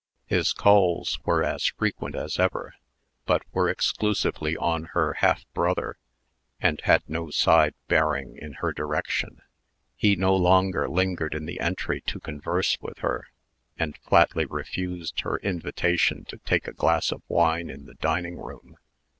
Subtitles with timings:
[0.25, 2.73] His calls were as frequent as ever,
[3.27, 5.95] but were exclusively on her half brother,
[6.59, 9.43] and had no side bearing in her direction.
[9.95, 13.27] He no longer lingered in the entry to converse with her;
[13.77, 18.77] and flatly refused her invitation to take a glass of wine in the dining room.